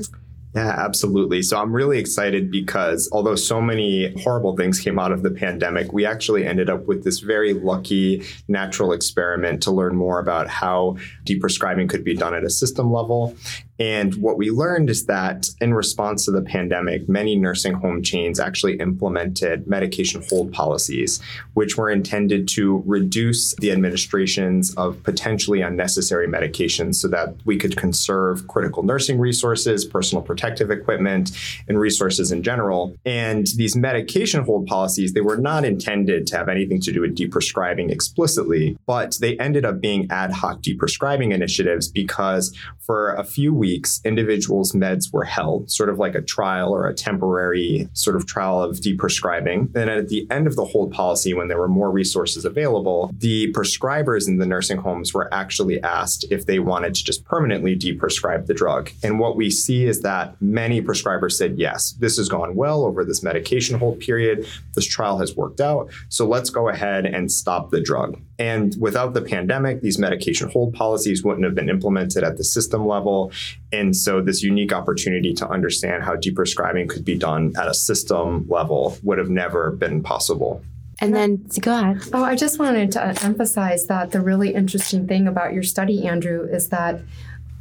Yeah, 0.56 0.70
absolutely. 0.70 1.44
So 1.44 1.60
I'm 1.60 1.72
really 1.72 2.00
excited 2.00 2.50
because 2.50 3.08
although 3.12 3.36
so 3.36 3.62
many 3.62 4.20
horrible 4.24 4.58
things 4.58 4.80
came 4.80 4.98
out 4.98 5.12
of 5.12 5.22
the 5.22 5.30
pandemic, 5.30 5.94
we 5.94 6.08
actually 6.08 6.46
ended 6.46 6.72
up 6.72 6.88
with 6.88 7.04
this 7.04 7.20
very 7.20 7.54
lucky 7.54 8.24
natural 8.48 8.92
experiment 8.92 9.62
to 9.64 9.72
learn 9.72 9.96
more 9.96 10.20
about 10.20 10.48
how 10.48 10.98
deprescribing 11.24 11.88
could 11.88 12.04
be 12.04 12.16
done 12.16 12.34
at 12.34 12.44
a 12.44 12.50
system 12.50 12.92
level. 12.92 13.36
And 13.80 14.16
what 14.16 14.38
we 14.38 14.52
learned 14.52 14.90
is 14.90 15.06
that 15.06 15.50
in 15.62 15.74
response 15.74 16.26
to 16.26 16.32
the 16.32 16.42
pandemic, 16.42 17.08
many 17.08 17.36
nursing 17.38 17.74
home 17.74 18.04
chains 18.04 18.40
actually 18.40 18.78
implemented 18.78 19.68
medication 19.68 20.22
hold 20.30 20.52
policies, 20.52 21.22
which 21.54 21.78
were 21.78 21.90
intended 21.90 22.48
to 22.50 22.84
reduce 22.86 23.56
the 23.56 23.72
administrations 23.72 24.76
of 24.76 25.02
potentially 25.04 25.62
unnecessary 25.62 26.28
medications 26.28 26.96
so 26.96 27.08
that 27.08 27.36
we 27.46 27.58
could 27.58 27.78
conserve 27.78 28.48
critical 28.50 28.84
nursing 28.84 29.18
resources, 29.18 29.86
personal 29.86 30.22
protective 30.22 30.72
equipment, 30.72 31.32
and 31.70 31.80
resources 31.80 32.34
in 32.34 32.44
general. 32.44 32.96
And 33.06 33.48
these 33.56 33.78
medication 33.78 34.44
hold 34.44 34.68
policies, 34.68 35.14
they 35.14 35.22
were 35.22 35.38
not 35.38 35.64
intended 35.64 36.28
to 36.28 36.38
have 36.38 36.50
anything 36.50 36.82
to 36.82 36.92
do 36.92 37.02
with 37.02 37.16
deprescribing 37.16 37.92
explicitly, 37.92 38.78
but 38.86 39.18
they 39.22 39.38
ended 39.38 39.64
up 39.64 39.80
being 39.80 40.08
ad 40.12 40.32
hoc 40.32 40.62
deprescribing 40.62 41.34
initiatives 41.34 41.88
because 41.88 42.54
for 42.80 43.14
a 43.14 43.24
few 43.24 43.54
weeks, 43.54 43.69
individuals' 44.04 44.74
meds 44.74 45.12
were 45.14 45.24
held, 45.24 45.70
sort 45.70 45.90
of 45.90 46.00
like 46.00 46.16
a 46.16 46.22
trial 46.22 46.74
or 46.74 46.88
a 46.88 46.94
temporary 46.94 47.88
sort 47.94 48.16
of 48.16 48.26
trial 48.26 48.62
of 48.62 48.78
deprescribing. 48.78 49.76
And 49.76 49.90
at 49.90 50.10
the 50.10 50.28
end 50.30 50.48
of 50.48 50.56
the 50.56 50.66
hold 50.66 50.92
policy, 50.92 51.34
when 51.34 51.48
there 51.48 51.60
were 51.60 51.68
more 51.68 51.92
resources 51.92 52.46
available, 52.46 53.12
the 53.18 53.52
prescribers 53.54 54.28
in 54.28 54.38
the 54.38 54.46
nursing 54.46 54.78
homes 54.78 55.14
were 55.14 55.34
actually 55.34 55.82
asked 55.82 56.26
if 56.32 56.46
they 56.46 56.60
wanted 56.60 56.96
to 56.96 57.04
just 57.04 57.26
permanently 57.26 57.76
deprescribe 57.76 58.48
the 58.48 58.54
drug. 58.54 58.92
And 59.04 59.20
what 59.20 59.36
we 59.36 59.50
see 59.50 59.86
is 59.86 60.02
that 60.02 60.40
many 60.42 60.82
prescribers 60.82 61.34
said, 61.34 61.58
yes, 61.58 61.94
this 61.94 62.18
has 62.18 62.30
gone 62.30 62.56
well 62.56 62.84
over 62.84 63.04
this 63.04 63.24
medication 63.24 63.78
hold 63.78 64.00
period. 64.00 64.48
This 64.76 64.86
trial 64.86 65.18
has 65.20 65.36
worked 65.36 65.62
out. 65.62 65.90
So 66.10 66.28
let's 66.28 66.50
go 66.50 66.70
ahead 66.70 67.06
and 67.06 67.32
stop 67.32 67.72
the 67.72 67.82
drug. 67.82 68.20
And 68.38 68.76
without 68.80 69.14
the 69.14 69.22
pandemic, 69.22 69.82
these 69.82 70.00
medication 70.00 70.50
hold 70.50 70.74
policies 70.74 71.24
wouldn't 71.24 71.44
have 71.44 71.56
been 71.56 71.70
implemented 71.70 72.24
at 72.24 72.38
the 72.38 72.44
system 72.44 72.88
level. 72.88 73.32
And 73.72 73.96
so, 73.96 74.22
this 74.22 74.42
unique 74.42 74.74
opportunity 74.74 75.34
to 75.36 75.48
understand 75.48 76.04
how 76.04 76.16
deprescribing 76.16 76.90
could 76.90 77.06
be 77.06 77.18
done 77.18 77.54
at 77.58 77.68
a 77.68 77.74
system 77.74 78.48
level 78.50 78.98
would 79.04 79.20
have 79.20 79.30
never 79.30 79.72
been 79.72 80.02
possible. 80.02 80.64
And 81.02 81.16
then 81.16 81.46
go 81.62 81.80
ahead. 81.80 82.02
Oh, 82.14 82.24
I 82.24 82.36
just 82.36 82.60
wanted 82.60 82.92
to 82.94 83.24
emphasize 83.24 83.86
that 83.88 84.12
the 84.12 84.22
really 84.22 84.54
interesting 84.54 85.08
thing 85.08 85.28
about 85.28 85.54
your 85.54 85.64
study, 85.64 86.06
Andrew, 86.06 86.48
is 86.52 86.70
that 86.70 87.02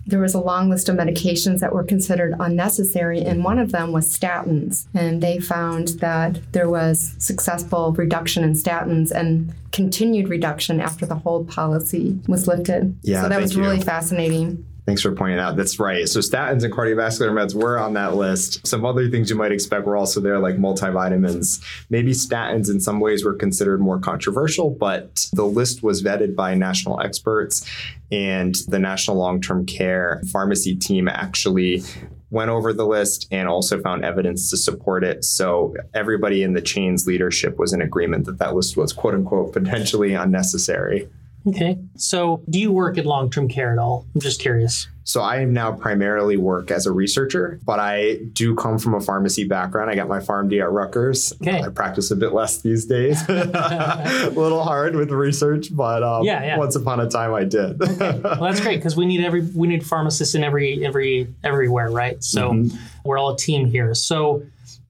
there 0.08 0.20
was 0.20 0.32
a 0.32 0.40
long 0.40 0.70
list 0.70 0.88
of 0.88 0.96
medications 0.96 1.60
that 1.60 1.72
were 1.72 1.84
considered 1.84 2.34
unnecessary, 2.40 3.20
and 3.20 3.44
one 3.44 3.58
of 3.58 3.72
them 3.72 3.92
was 3.92 4.06
statins. 4.06 4.86
And 4.94 5.22
they 5.22 5.38
found 5.38 5.88
that 6.00 6.40
there 6.52 6.68
was 6.68 7.14
successful 7.18 7.92
reduction 7.92 8.42
in 8.42 8.54
statins 8.54 9.10
and 9.10 9.52
continued 9.70 10.28
reduction 10.28 10.80
after 10.80 11.04
the 11.04 11.14
hold 11.14 11.48
policy 11.48 12.18
was 12.26 12.48
lifted. 12.48 12.98
Yeah, 13.02 13.22
so 13.22 13.28
that 13.28 13.34
thank 13.34 13.42
was 13.42 13.54
you. 13.54 13.60
really 13.60 13.80
fascinating. 13.80 14.64
Thanks 14.88 15.02
for 15.02 15.12
pointing 15.12 15.38
out. 15.38 15.54
That's 15.54 15.78
right. 15.78 16.08
So 16.08 16.20
statins 16.20 16.64
and 16.64 16.72
cardiovascular 16.72 17.30
meds 17.30 17.52
were 17.52 17.78
on 17.78 17.92
that 17.92 18.16
list. 18.16 18.66
Some 18.66 18.86
other 18.86 19.10
things 19.10 19.28
you 19.28 19.36
might 19.36 19.52
expect 19.52 19.84
were 19.84 19.98
also 19.98 20.18
there, 20.18 20.38
like 20.38 20.56
multivitamins. 20.56 21.62
Maybe 21.90 22.12
statins 22.12 22.70
in 22.70 22.80
some 22.80 22.98
ways 22.98 23.22
were 23.22 23.34
considered 23.34 23.82
more 23.82 23.98
controversial, 23.98 24.70
but 24.70 25.26
the 25.34 25.44
list 25.44 25.82
was 25.82 26.02
vetted 26.02 26.34
by 26.34 26.54
national 26.54 27.02
experts, 27.02 27.68
and 28.10 28.54
the 28.68 28.78
National 28.78 29.18
Long 29.18 29.42
Term 29.42 29.66
Care 29.66 30.22
Pharmacy 30.32 30.74
team 30.74 31.06
actually 31.06 31.82
went 32.30 32.50
over 32.50 32.72
the 32.72 32.86
list 32.86 33.28
and 33.30 33.46
also 33.46 33.82
found 33.82 34.06
evidence 34.06 34.48
to 34.48 34.56
support 34.56 35.04
it. 35.04 35.22
So 35.22 35.74
everybody 35.92 36.42
in 36.42 36.54
the 36.54 36.62
chain's 36.62 37.06
leadership 37.06 37.58
was 37.58 37.74
in 37.74 37.82
agreement 37.82 38.24
that 38.24 38.38
that 38.38 38.54
list 38.54 38.78
was 38.78 38.94
quote 38.94 39.12
unquote 39.12 39.52
potentially 39.52 40.14
unnecessary. 40.14 41.10
Okay. 41.46 41.78
So 41.96 42.42
do 42.50 42.58
you 42.58 42.72
work 42.72 42.98
in 42.98 43.04
long 43.04 43.30
term 43.30 43.48
care 43.48 43.72
at 43.72 43.78
all? 43.78 44.06
I'm 44.14 44.20
just 44.20 44.40
curious. 44.40 44.86
So 45.04 45.22
I 45.22 45.42
now 45.46 45.72
primarily 45.72 46.36
work 46.36 46.70
as 46.70 46.84
a 46.84 46.92
researcher, 46.92 47.58
but 47.64 47.78
I 47.78 48.16
do 48.34 48.54
come 48.54 48.78
from 48.78 48.92
a 48.92 49.00
pharmacy 49.00 49.44
background. 49.44 49.88
I 49.90 49.94
got 49.94 50.06
my 50.06 50.18
PharmD 50.18 50.60
at 50.60 50.70
Rutgers. 50.70 51.32
Okay. 51.40 51.62
I 51.62 51.70
practice 51.70 52.10
a 52.10 52.16
bit 52.16 52.34
less 52.34 52.58
these 52.60 52.84
days. 52.84 53.26
a 53.26 54.30
little 54.36 54.62
hard 54.62 54.94
with 54.96 55.10
research, 55.10 55.74
but 55.74 56.02
um, 56.02 56.24
Yeah, 56.24 56.44
yeah. 56.44 56.58
once 56.58 56.76
upon 56.76 57.00
a 57.00 57.08
time 57.08 57.32
I 57.32 57.44
did. 57.44 57.78
Well, 57.80 58.20
that's 58.42 58.60
great 58.66 58.76
because 58.76 58.96
we 58.96 59.06
need 59.06 59.24
every 59.24 59.40
we 59.54 59.66
need 59.66 59.86
pharmacists 59.86 60.34
in 60.34 60.44
every 60.44 60.84
every 60.84 61.32
everywhere, 61.42 61.90
right? 61.90 62.22
So 62.22 62.50
Mm-hmm. 62.52 62.76
we're 63.04 63.16
all 63.16 63.30
a 63.32 63.36
team 63.38 63.64
here. 63.70 63.94
So 63.94 64.42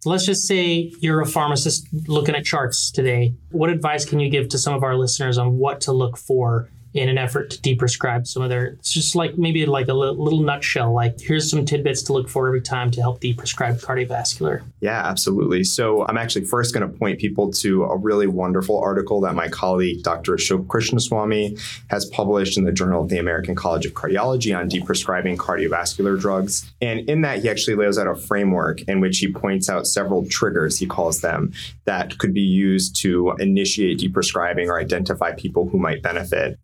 let's 0.05 0.27
just 0.27 0.47
say 0.47 0.93
you're 1.01 1.21
a 1.21 1.27
pharmacist 1.27 1.87
looking 2.07 2.35
at 2.35 2.45
charts 2.45 2.91
today. 2.91 3.35
What 3.51 3.71
advice 3.71 4.05
can 4.05 4.21
you 4.21 4.31
give 4.31 4.49
to 4.51 4.59
some 4.59 4.75
of 4.75 4.83
our 4.83 4.97
listeners 4.97 5.39
on 5.39 5.59
what 5.59 5.81
to 5.83 5.93
look 5.93 6.17
for 6.17 6.69
in 6.95 7.09
an 7.09 7.19
effort 7.19 7.51
to 7.51 7.59
deprescribe 7.59 8.27
some 8.27 8.43
of 8.43 8.49
their 8.49 8.67
it's 8.67 8.93
just 8.93 9.15
like 9.15 9.37
maybe 9.37 9.67
like 9.67 9.89
a 9.89 9.95
little, 9.95 10.39
nutshell 10.39 10.93
like 10.93 11.21
here's 11.21 11.51
some 11.51 11.65
tidbits 11.65 12.03
to 12.03 12.13
look 12.13 12.29
for 12.29 12.47
every 12.47 12.61
time 12.61 12.91
to 12.91 13.01
help 13.01 13.21
deprescribe 13.21 13.83
cardiovascular. 13.83 14.63
Yeah 14.81 15.03
absolutely. 15.05 15.65
So 15.65 16.07
i'm 16.07 16.17
actually 16.17 16.45
first 16.45 16.75
going 16.75 16.91
to 16.91 16.99
point 16.99 17.19
people 17.19 17.51
to 17.53 17.85
a 17.85 17.97
really 17.97 18.27
wonderful 18.27 18.79
article 18.79 19.21
that 19.23 19.35
my 19.35 19.49
colleague 19.49 20.03
dr 20.03 20.31
ashok 20.31 20.67
krishnaswami 20.67 21.61
has 21.91 22.07
published 22.07 22.57
in 22.57 22.65
the 22.65 22.73
journal 22.73 23.03
of 23.03 23.09
the 23.09 23.19
american 23.19 23.55
college 23.55 23.85
of 23.85 23.93
cardiology 23.93 24.57
on 24.57 24.69
deprescribing 24.69 25.37
cardiovascular 25.37 26.19
drugs. 26.19 26.71
And 26.81 27.01
in 27.09 27.23
that 27.23 27.41
he 27.43 27.49
actually 27.49 27.77
lays 27.77 27.99
out 27.99 28.07
a 28.07 28.15
framework 28.15 28.83
in 28.83 29.01
which 29.01 29.19
he 29.19 29.31
points 29.33 29.69
out 29.69 29.87
several 29.87 30.27
triggers 30.27 30.79
he 30.79 30.87
calls 30.87 31.21
them 31.21 31.53
that 31.85 32.19
could 32.19 32.33
be 32.33 32.41
used 32.41 32.97
to 33.03 33.35
initiate 33.39 33.99
deprescribing 33.99 34.69
or 34.69 34.79
identify 34.79 35.33
people 35.33 35.69
who 35.69 35.79
might 35.79 36.03
benefit 36.03 36.59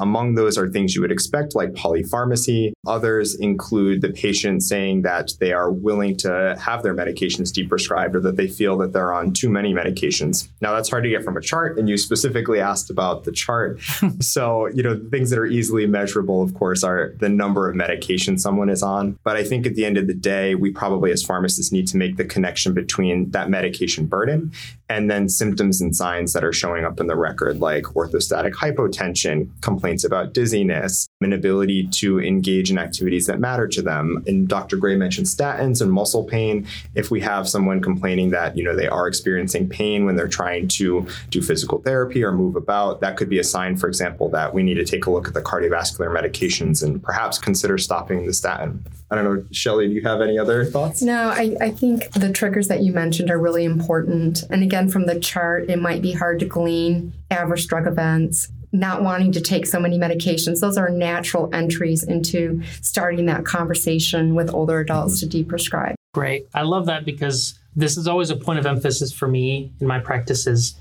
among 0.00 0.34
those 0.34 0.58
are 0.58 0.68
things 0.70 0.94
you 0.94 1.00
would 1.02 1.12
expect, 1.12 1.54
like 1.54 1.72
polypharmacy. 1.72 2.72
Others 2.86 3.36
include 3.36 4.00
the 4.00 4.10
patient 4.10 4.62
saying 4.62 5.02
that 5.02 5.32
they 5.40 5.52
are 5.52 5.70
willing 5.70 6.16
to 6.18 6.56
have 6.60 6.82
their 6.82 6.94
medications 6.94 7.52
deprescribed 7.52 8.14
or 8.14 8.20
that 8.20 8.36
they 8.36 8.48
feel 8.48 8.76
that 8.78 8.92
they're 8.92 9.12
on 9.12 9.32
too 9.32 9.48
many 9.48 9.72
medications. 9.72 10.48
Now, 10.60 10.74
that's 10.74 10.88
hard 10.88 11.04
to 11.04 11.10
get 11.10 11.24
from 11.24 11.36
a 11.36 11.40
chart, 11.40 11.78
and 11.78 11.88
you 11.88 11.96
specifically 11.96 12.60
asked 12.60 12.90
about 12.90 13.24
the 13.24 13.32
chart. 13.32 13.80
so, 14.20 14.66
you 14.68 14.82
know, 14.82 15.00
things 15.10 15.30
that 15.30 15.38
are 15.38 15.46
easily 15.46 15.86
measurable, 15.86 16.42
of 16.42 16.54
course, 16.54 16.82
are 16.82 17.14
the 17.18 17.28
number 17.28 17.68
of 17.68 17.76
medications 17.76 18.40
someone 18.40 18.68
is 18.68 18.82
on. 18.82 19.18
But 19.24 19.36
I 19.36 19.44
think 19.44 19.66
at 19.66 19.74
the 19.74 19.84
end 19.84 19.96
of 19.96 20.06
the 20.06 20.14
day, 20.14 20.54
we 20.54 20.70
probably 20.70 21.10
as 21.10 21.22
pharmacists 21.22 21.72
need 21.72 21.86
to 21.88 21.96
make 21.96 22.16
the 22.16 22.24
connection 22.24 22.74
between 22.74 23.30
that 23.30 23.50
medication 23.50 24.06
burden 24.06 24.52
and 24.88 25.10
then 25.10 25.28
symptoms 25.28 25.80
and 25.80 25.94
signs 25.94 26.32
that 26.32 26.44
are 26.44 26.52
showing 26.52 26.84
up 26.84 27.00
in 27.00 27.06
the 27.06 27.16
record, 27.16 27.60
like 27.60 27.84
orthostatic 27.84 28.52
hypotension, 28.52 29.45
complaints 29.60 30.04
about 30.04 30.32
dizziness, 30.32 31.08
inability 31.22 31.88
to 31.88 32.20
engage 32.20 32.70
in 32.70 32.78
activities 32.78 33.26
that 33.26 33.40
matter 33.40 33.66
to 33.68 33.82
them. 33.82 34.22
And 34.26 34.48
Dr. 34.48 34.76
Gray 34.76 34.96
mentioned 34.96 35.26
statins 35.26 35.80
and 35.80 35.90
muscle 35.90 36.24
pain. 36.24 36.66
If 36.94 37.10
we 37.10 37.20
have 37.20 37.48
someone 37.48 37.80
complaining 37.80 38.30
that, 38.30 38.56
you 38.56 38.64
know, 38.64 38.76
they 38.76 38.88
are 38.88 39.06
experiencing 39.06 39.68
pain 39.68 40.04
when 40.04 40.16
they're 40.16 40.28
trying 40.28 40.68
to 40.68 41.06
do 41.30 41.42
physical 41.42 41.80
therapy 41.82 42.22
or 42.22 42.32
move 42.32 42.56
about, 42.56 43.00
that 43.00 43.16
could 43.16 43.28
be 43.28 43.38
a 43.38 43.44
sign, 43.44 43.76
for 43.76 43.88
example, 43.88 44.28
that 44.30 44.52
we 44.52 44.62
need 44.62 44.74
to 44.74 44.84
take 44.84 45.06
a 45.06 45.10
look 45.10 45.28
at 45.28 45.34
the 45.34 45.42
cardiovascular 45.42 46.08
medications 46.14 46.82
and 46.82 47.02
perhaps 47.02 47.38
consider 47.38 47.78
stopping 47.78 48.26
the 48.26 48.32
statin. 48.32 48.84
I 49.10 49.14
don't 49.14 49.24
know, 49.24 49.44
Shelly, 49.52 49.86
do 49.86 49.94
you 49.94 50.02
have 50.02 50.20
any 50.20 50.36
other 50.36 50.64
thoughts? 50.64 51.00
No, 51.00 51.28
I, 51.28 51.56
I 51.60 51.70
think 51.70 52.10
the 52.12 52.32
triggers 52.32 52.66
that 52.68 52.82
you 52.82 52.92
mentioned 52.92 53.30
are 53.30 53.38
really 53.38 53.64
important. 53.64 54.42
And 54.50 54.64
again, 54.64 54.88
from 54.88 55.06
the 55.06 55.20
chart, 55.20 55.70
it 55.70 55.78
might 55.78 56.02
be 56.02 56.12
hard 56.12 56.40
to 56.40 56.46
glean 56.46 57.12
average 57.30 57.66
drug 57.68 57.86
events, 57.86 58.48
not 58.78 59.02
wanting 59.02 59.32
to 59.32 59.40
take 59.40 59.66
so 59.66 59.80
many 59.80 59.98
medications. 59.98 60.60
Those 60.60 60.76
are 60.76 60.90
natural 60.90 61.48
entries 61.52 62.02
into 62.02 62.62
starting 62.82 63.26
that 63.26 63.44
conversation 63.44 64.34
with 64.34 64.52
older 64.52 64.80
adults 64.80 65.22
mm-hmm. 65.22 65.30
to 65.30 65.44
deprescribe. 65.44 65.94
Great. 66.14 66.46
I 66.54 66.62
love 66.62 66.86
that 66.86 67.04
because 67.04 67.58
this 67.74 67.96
is 67.96 68.08
always 68.08 68.30
a 68.30 68.36
point 68.36 68.58
of 68.58 68.66
emphasis 68.66 69.12
for 69.12 69.28
me 69.28 69.72
in 69.80 69.86
my 69.86 69.98
practices. 69.98 70.74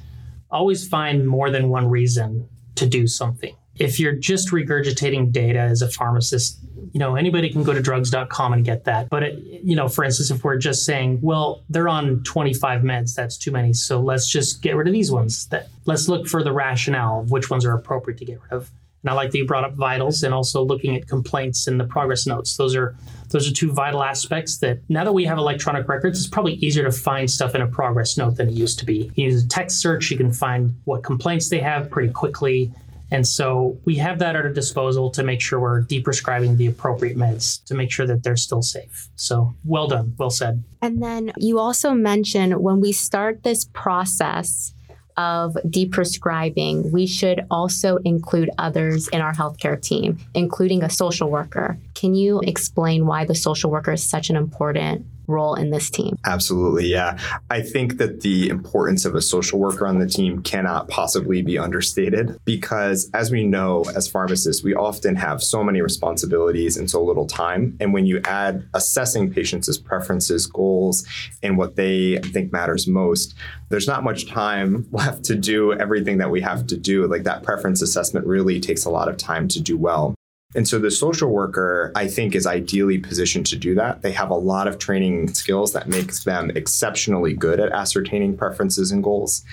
Always 0.50 0.88
find 0.88 1.28
more 1.28 1.50
than 1.50 1.70
one 1.70 1.90
reason 1.90 2.48
to 2.76 2.86
do 2.86 3.08
something. 3.08 3.56
If 3.78 4.00
you're 4.00 4.14
just 4.14 4.52
regurgitating 4.52 5.32
data 5.32 5.60
as 5.60 5.82
a 5.82 5.90
pharmacist, 5.90 6.60
you 6.94 7.00
know 7.00 7.16
anybody 7.16 7.50
can 7.50 7.64
go 7.64 7.74
to 7.74 7.82
drugs.com 7.82 8.54
and 8.54 8.64
get 8.64 8.86
that. 8.86 9.10
But 9.10 9.24
it, 9.24 9.40
you 9.64 9.76
know 9.76 9.88
for 9.88 10.04
instance 10.04 10.32
if 10.32 10.44
we're 10.44 10.58
just 10.58 10.86
saying 10.86 11.20
well 11.22 11.64
they're 11.70 11.90
on 11.90 12.24
25 12.24 12.82
meds 12.82 13.16
that's 13.16 13.38
too 13.38 13.52
many 13.52 13.74
so 13.74 14.00
let's 14.00 14.28
just 14.30 14.62
get 14.62 14.76
rid 14.76 14.88
of 14.88 14.94
these 14.94 15.12
ones. 15.12 15.48
That 15.48 15.68
let's 15.86 16.08
look 16.08 16.28
for 16.28 16.44
the 16.44 16.54
rationale 16.54 17.22
of 17.22 17.32
which 17.32 17.50
ones 17.50 17.66
are 17.66 17.74
appropriate 17.74 18.18
to 18.20 18.26
get 18.26 18.42
rid 18.44 18.54
of. 18.54 18.72
And 19.04 19.12
i 19.12 19.14
like 19.14 19.32
that 19.32 19.38
you 19.38 19.46
brought 19.46 19.64
up 19.64 19.76
vitals 19.76 20.24
and 20.24 20.34
also 20.34 20.64
looking 20.64 20.96
at 20.96 21.08
complaints 21.08 21.68
and 21.68 21.80
the 21.80 21.86
progress 21.86 22.26
notes. 22.26 22.58
Those 22.58 22.76
are 22.76 22.96
those 23.30 23.50
are 23.50 23.54
two 23.54 23.72
vital 23.72 24.02
aspects 24.02 24.60
that 24.60 24.80
now 24.88 25.04
that 25.04 25.14
we 25.14 25.26
have 25.26 25.38
electronic 25.38 25.88
records 25.88 26.20
it's 26.20 26.28
probably 26.28 26.54
easier 26.54 26.84
to 26.84 26.92
find 26.92 27.30
stuff 27.30 27.56
in 27.56 27.62
a 27.62 27.68
progress 27.68 28.18
note 28.18 28.38
than 28.38 28.48
it 28.48 28.54
used 28.54 28.80
to 28.80 28.86
be. 28.86 29.12
You 29.16 29.26
use 29.26 29.44
a 29.44 29.48
text 29.48 29.80
search 29.80 30.10
you 30.12 30.18
can 30.18 30.32
find 30.32 30.80
what 30.86 31.04
complaints 31.04 31.50
they 31.50 31.60
have 31.60 31.90
pretty 31.90 32.14
quickly 32.14 32.72
and 33.12 33.28
so 33.28 33.80
we 33.86 33.96
have 33.98 34.20
that 34.20 34.36
at 34.36 34.46
our 34.46 34.52
disposal 34.52 35.12
to 35.12 35.24
make 35.24 35.42
sure 35.42 35.60
we're 35.60 35.84
deprescribing 35.84 36.58
the 36.58 36.68
appropriate 36.68 37.18
meds 37.18 37.64
to 37.66 37.76
make 37.76 37.92
sure 37.92 38.08
that 38.08 38.24
they're 38.24 38.36
still 38.36 38.62
safe. 38.62 39.10
So 39.16 39.56
well 39.64 39.88
done, 39.88 40.16
well 40.18 40.30
said. 40.30 40.64
And 40.82 41.02
then 41.02 41.32
you 41.38 41.60
also 41.60 41.94
mentioned 41.94 42.56
when 42.62 42.82
we 42.82 42.92
start 42.92 43.44
this 43.44 43.66
process 43.74 44.74
of 45.18 45.54
deprescribing, 45.68 46.92
we 46.92 47.08
should 47.08 47.46
also 47.50 47.98
include 48.04 48.50
others 48.58 49.08
in 49.10 49.22
our 49.22 49.34
healthcare 49.34 49.82
team, 49.82 50.18
including 50.34 50.84
a 50.84 50.90
social 50.90 51.30
worker. 51.30 51.78
Can 51.94 52.16
you 52.16 52.42
explain 52.42 53.06
why 53.06 53.24
the 53.24 53.36
social 53.36 53.72
worker 53.72 53.94
is 53.94 54.04
such 54.04 54.30
an 54.30 54.36
important 54.36 55.06
role 55.28 55.56
in 55.56 55.70
this 55.70 55.90
team? 55.90 56.18
Absolutely, 56.26 56.88
yeah. 56.88 57.18
I 57.50 57.62
think 57.62 57.98
that 57.98 58.22
the 58.22 58.50
importance 58.50 59.06
of 59.06 59.16
a 59.16 59.22
social 59.22 59.60
worker 59.60 59.88
on 59.88 60.00
the 60.00 60.08
team 60.08 60.42
cannot 60.42 60.88
possibly 60.88 61.42
be 61.42 61.58
understated 61.58 62.40
because, 62.46 63.10
as 63.14 63.32
we 63.32 63.46
know, 63.46 63.84
as 63.96 64.08
pharmacists, 64.08 64.64
we 64.64 64.76
often 64.76 65.16
have 65.16 65.42
so 65.42 65.64
many 65.64 65.82
responsibilities 65.82 66.78
and 66.78 66.90
so 66.90 67.04
little 67.04 67.28
time. 67.28 67.78
And 67.80 67.94
when 67.94 68.06
you 68.06 68.22
add 68.26 68.68
assessing 68.74 69.32
patients' 69.32 69.78
preferences, 69.78 70.48
goals, 70.48 71.06
and 71.44 71.58
what 71.58 71.76
they 71.76 72.18
think 72.20 72.52
matters 72.52 72.88
most, 72.88 73.36
there's 73.70 73.88
not 73.88 74.04
much 74.04 74.28
time 74.28 74.88
left 74.92 75.24
to 75.26 75.36
do 75.36 75.74
everything 75.74 76.18
that 76.20 76.30
we 76.30 76.42
have 76.42 76.68
to 76.68 76.78
do. 76.78 77.08
Like 77.08 77.24
that 77.24 77.44
preference 77.44 77.82
assessment 77.82 78.26
really 78.26 78.60
takes 78.60 78.86
a 78.86 78.90
lot 78.90 79.10
of 79.10 79.18
time 79.18 79.48
to 79.50 79.62
do 79.62 79.78
well. 79.78 80.16
And 80.56 80.68
so 80.68 80.80
the 80.80 80.90
social 80.90 81.30
worker, 81.30 81.92
I 81.96 82.08
think, 82.08 82.34
is 82.34 82.48
ideally 82.48 82.98
positioned 82.98 83.46
to 83.48 83.58
do 83.58 83.76
that. 83.76 84.02
They 84.02 84.14
have 84.14 84.30
a 84.30 84.36
lot 84.36 84.68
of 84.68 84.80
training 84.80 85.34
skills 85.34 85.74
that 85.74 85.88
makes 85.88 86.24
them 86.24 86.50
exceptionally 86.52 87.34
good 87.34 87.60
at 87.60 87.72
ascertaining 87.72 88.38
preferences 88.38 88.92
and 88.92 89.04
goals. 89.04 89.44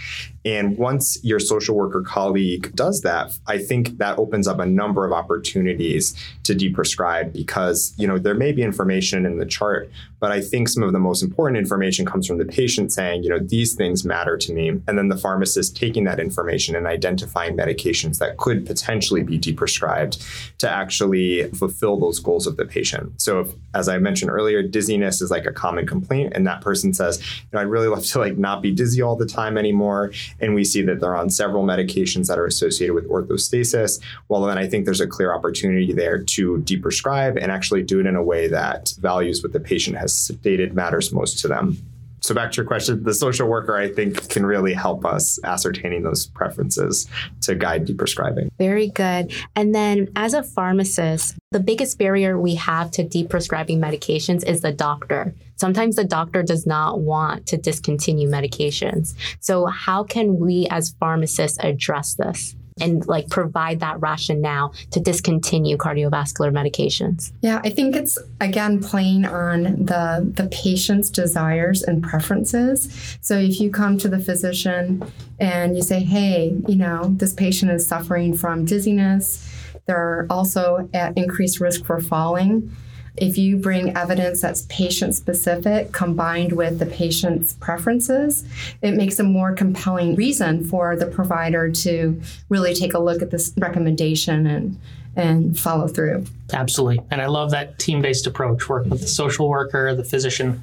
And 0.44 0.76
once 0.76 1.22
your 1.22 1.38
social 1.38 1.76
worker 1.76 2.02
colleague 2.02 2.74
does 2.74 3.02
that, 3.02 3.38
I 3.46 3.58
think 3.58 3.98
that 3.98 4.18
opens 4.18 4.48
up 4.48 4.58
a 4.58 4.66
number 4.66 5.04
of 5.04 5.12
opportunities 5.12 6.14
to 6.42 6.54
deprescribe 6.54 7.32
because, 7.32 7.94
you 7.96 8.06
know, 8.06 8.18
there 8.18 8.34
may 8.34 8.52
be 8.52 8.62
information 8.62 9.24
in 9.24 9.38
the 9.38 9.46
chart, 9.46 9.90
but 10.18 10.32
I 10.32 10.40
think 10.40 10.68
some 10.68 10.82
of 10.82 10.92
the 10.92 10.98
most 10.98 11.22
important 11.22 11.58
information 11.58 12.06
comes 12.06 12.26
from 12.26 12.38
the 12.38 12.44
patient 12.44 12.92
saying, 12.92 13.24
you 13.24 13.28
know, 13.28 13.38
these 13.38 13.74
things 13.74 14.04
matter 14.04 14.36
to 14.36 14.52
me. 14.52 14.68
And 14.68 14.98
then 14.98 15.08
the 15.08 15.16
pharmacist 15.16 15.76
taking 15.76 16.04
that 16.04 16.20
information 16.20 16.76
and 16.76 16.86
identifying 16.86 17.56
medications 17.56 18.18
that 18.18 18.36
could 18.36 18.66
potentially 18.66 19.22
be 19.22 19.38
deprescribed 19.38 20.24
to 20.58 20.70
actually 20.70 21.50
fulfill 21.50 21.98
those 21.98 22.18
goals 22.20 22.46
of 22.46 22.56
the 22.56 22.64
patient. 22.64 23.20
So, 23.20 23.40
if, 23.40 23.48
as 23.74 23.88
I 23.88 23.98
mentioned 23.98 24.30
earlier, 24.30 24.62
dizziness 24.62 25.20
is 25.20 25.30
like 25.30 25.46
a 25.46 25.52
common 25.52 25.86
complaint, 25.86 26.34
and 26.34 26.46
that 26.46 26.60
person 26.60 26.94
says, 26.94 27.20
you 27.20 27.48
know, 27.52 27.60
I'd 27.60 27.66
really 27.66 27.88
love 27.88 28.04
to 28.06 28.18
like 28.18 28.38
not 28.38 28.62
be 28.62 28.70
dizzy 28.70 29.02
all 29.02 29.16
the 29.16 29.26
time 29.26 29.58
anymore. 29.58 30.12
And 30.40 30.54
we 30.54 30.64
see 30.64 30.82
that 30.82 31.00
they're 31.00 31.16
on 31.16 31.30
several 31.30 31.64
medications 31.64 32.28
that 32.28 32.38
are 32.38 32.46
associated 32.46 32.94
with 32.94 33.08
orthostasis. 33.08 34.00
Well, 34.28 34.42
then 34.42 34.58
I 34.58 34.66
think 34.66 34.84
there's 34.84 35.00
a 35.00 35.06
clear 35.06 35.34
opportunity 35.34 35.92
there 35.92 36.18
to 36.22 36.58
deprescribe 36.58 37.40
and 37.40 37.52
actually 37.52 37.82
do 37.82 38.00
it 38.00 38.06
in 38.06 38.16
a 38.16 38.22
way 38.22 38.48
that 38.48 38.94
values 39.00 39.42
what 39.42 39.52
the 39.52 39.60
patient 39.60 39.96
has 39.96 40.14
stated 40.14 40.74
matters 40.74 41.12
most 41.12 41.38
to 41.40 41.48
them. 41.48 41.78
So 42.22 42.34
back 42.34 42.52
to 42.52 42.56
your 42.56 42.66
question, 42.66 43.02
the 43.02 43.14
social 43.14 43.48
worker 43.48 43.76
I 43.76 43.88
think 43.88 44.28
can 44.28 44.46
really 44.46 44.72
help 44.72 45.04
us 45.04 45.40
ascertaining 45.44 46.02
those 46.02 46.26
preferences 46.26 47.08
to 47.42 47.54
guide 47.54 47.86
deprescribing. 47.86 48.48
Very 48.58 48.88
good. 48.88 49.32
And 49.56 49.74
then 49.74 50.08
as 50.14 50.32
a 50.32 50.42
pharmacist, 50.42 51.36
the 51.50 51.60
biggest 51.60 51.98
barrier 51.98 52.38
we 52.38 52.54
have 52.54 52.92
to 52.92 53.04
deprescribing 53.04 53.78
medications 53.78 54.46
is 54.46 54.60
the 54.60 54.72
doctor. 54.72 55.34
Sometimes 55.56 55.96
the 55.96 56.04
doctor 56.04 56.42
does 56.42 56.66
not 56.66 57.00
want 57.00 57.46
to 57.46 57.56
discontinue 57.56 58.28
medications. 58.28 59.14
So 59.40 59.66
how 59.66 60.04
can 60.04 60.38
we 60.38 60.66
as 60.70 60.94
pharmacists 61.00 61.58
address 61.60 62.14
this? 62.14 62.56
And 62.82 63.06
like 63.06 63.30
provide 63.30 63.80
that 63.80 64.00
rationale 64.00 64.74
to 64.90 65.00
discontinue 65.00 65.76
cardiovascular 65.76 66.52
medications? 66.52 67.32
Yeah, 67.40 67.60
I 67.64 67.70
think 67.70 67.96
it's 67.96 68.18
again 68.40 68.82
playing 68.82 69.24
on 69.24 69.86
the 69.86 70.30
the 70.34 70.48
patient's 70.48 71.08
desires 71.08 71.82
and 71.82 72.02
preferences. 72.02 73.16
So 73.20 73.38
if 73.38 73.60
you 73.60 73.70
come 73.70 73.96
to 73.98 74.08
the 74.08 74.18
physician 74.18 75.04
and 75.38 75.76
you 75.76 75.82
say, 75.82 76.00
"Hey, 76.00 76.54
you 76.68 76.76
know, 76.76 77.14
this 77.16 77.32
patient 77.32 77.70
is 77.70 77.86
suffering 77.86 78.34
from 78.34 78.64
dizziness, 78.64 79.48
they're 79.86 80.26
also 80.28 80.88
at 80.92 81.16
increased 81.16 81.60
risk 81.60 81.84
for 81.84 82.00
falling." 82.00 82.70
If 83.16 83.36
you 83.36 83.56
bring 83.56 83.96
evidence 83.96 84.40
that's 84.40 84.62
patient 84.68 85.14
specific 85.14 85.92
combined 85.92 86.52
with 86.52 86.78
the 86.78 86.86
patient's 86.86 87.52
preferences, 87.54 88.44
it 88.80 88.92
makes 88.92 89.18
a 89.18 89.22
more 89.22 89.54
compelling 89.54 90.14
reason 90.14 90.64
for 90.64 90.96
the 90.96 91.06
provider 91.06 91.70
to 91.70 92.20
really 92.48 92.74
take 92.74 92.94
a 92.94 92.98
look 92.98 93.20
at 93.20 93.30
this 93.30 93.52
recommendation 93.58 94.46
and 94.46 94.80
and 95.14 95.58
follow 95.58 95.88
through. 95.88 96.24
Absolutely. 96.54 97.04
And 97.10 97.20
I 97.20 97.26
love 97.26 97.50
that 97.50 97.78
team 97.78 98.00
based 98.00 98.26
approach, 98.26 98.68
working 98.68 98.90
with 98.90 99.02
the 99.02 99.08
social 99.08 99.48
worker, 99.48 99.94
the 99.94 100.04
physician. 100.04 100.62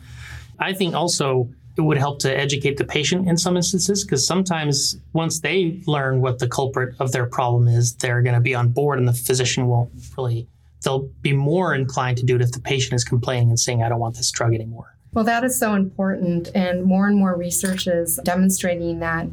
I 0.57 0.73
think 0.73 0.95
also 0.95 1.49
it 1.77 1.81
would 1.81 1.97
help 1.97 2.19
to 2.19 2.37
educate 2.37 2.77
the 2.77 2.83
patient 2.83 3.27
in 3.27 3.37
some 3.37 3.55
instances 3.55 4.03
because 4.03 4.25
sometimes 4.25 4.97
once 5.13 5.39
they 5.39 5.81
learn 5.85 6.19
what 6.19 6.39
the 6.39 6.47
culprit 6.47 6.95
of 6.99 7.11
their 7.11 7.25
problem 7.25 7.67
is, 7.67 7.95
they're 7.95 8.21
going 8.21 8.35
to 8.35 8.41
be 8.41 8.53
on 8.53 8.69
board 8.69 8.99
and 8.99 9.07
the 9.07 9.13
physician 9.13 9.67
won't 9.67 9.89
really, 10.17 10.47
they'll 10.83 11.09
be 11.21 11.33
more 11.33 11.73
inclined 11.73 12.17
to 12.17 12.25
do 12.25 12.35
it 12.35 12.41
if 12.41 12.51
the 12.51 12.61
patient 12.61 12.93
is 12.93 13.03
complaining 13.03 13.49
and 13.49 13.59
saying, 13.59 13.83
I 13.83 13.89
don't 13.89 13.99
want 13.99 14.15
this 14.15 14.31
drug 14.31 14.53
anymore. 14.53 14.95
Well, 15.13 15.25
that 15.25 15.43
is 15.43 15.57
so 15.57 15.73
important. 15.73 16.49
And 16.53 16.83
more 16.83 17.07
and 17.07 17.17
more 17.17 17.35
research 17.35 17.87
is 17.87 18.19
demonstrating 18.23 18.99
that 18.99 19.27